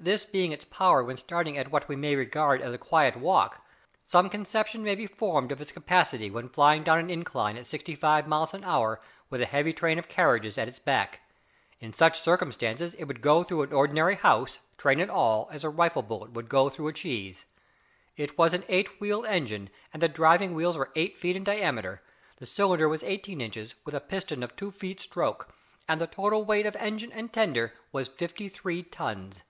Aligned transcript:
This 0.00 0.24
being 0.24 0.52
its 0.52 0.64
power 0.64 1.02
when 1.02 1.16
starting 1.16 1.58
at 1.58 1.72
what 1.72 1.88
we 1.88 1.96
may 1.96 2.14
regard 2.14 2.62
as 2.62 2.72
a 2.72 2.78
quiet 2.78 3.16
walk, 3.16 3.66
some 4.04 4.30
conception 4.30 4.84
may 4.84 4.94
be 4.94 5.08
formed 5.08 5.50
of 5.50 5.60
its 5.60 5.72
capacity 5.72 6.30
when 6.30 6.48
flying 6.50 6.84
down 6.84 7.00
an 7.00 7.10
incline 7.10 7.56
at 7.56 7.66
sixty 7.66 7.96
five 7.96 8.28
miles 8.28 8.54
an 8.54 8.62
hour 8.62 9.00
with 9.28 9.40
a 9.40 9.44
heavy 9.46 9.72
train 9.72 9.98
of 9.98 10.06
carriages 10.08 10.56
at 10.56 10.68
its 10.68 10.78
back. 10.78 11.22
In 11.80 11.92
such 11.92 12.20
circumstances 12.20 12.94
it 12.94 13.04
would 13.06 13.20
go 13.20 13.42
through 13.42 13.62
an 13.62 13.72
ordinary 13.72 14.14
house, 14.14 14.60
train 14.78 15.00
and 15.00 15.10
all, 15.10 15.48
as 15.50 15.64
a 15.64 15.68
rifle 15.68 16.02
bullet 16.02 16.30
would 16.30 16.48
go 16.48 16.70
through 16.70 16.86
a 16.86 16.92
cheese. 16.92 17.44
It 18.16 18.38
was 18.38 18.54
an 18.54 18.62
eight 18.68 19.00
wheeled 19.00 19.26
engine, 19.26 19.68
and 19.92 20.00
the 20.00 20.08
driving 20.08 20.54
wheels 20.54 20.78
were 20.78 20.92
eight 20.94 21.16
feet 21.16 21.34
in 21.34 21.42
diameter. 21.42 22.02
The 22.36 22.46
cylinder 22.46 22.88
was 22.88 23.02
eighteen 23.02 23.40
inches, 23.40 23.74
with 23.84 23.96
a 23.96 24.00
piston 24.00 24.44
of 24.44 24.54
two 24.54 24.70
feet 24.70 25.00
stroke, 25.00 25.52
and 25.88 26.00
the 26.00 26.06
total 26.06 26.44
weight 26.44 26.66
of 26.66 26.76
engine 26.76 27.10
and 27.10 27.32
tender 27.32 27.74
was 27.90 28.06
fifty 28.06 28.48
three 28.48 28.84
tons. 28.84 29.42